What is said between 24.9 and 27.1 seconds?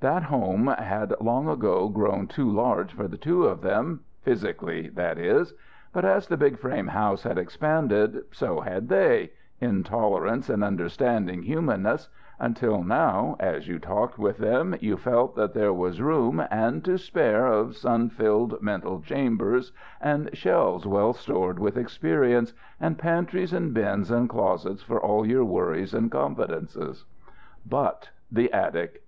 all your worries and confidences.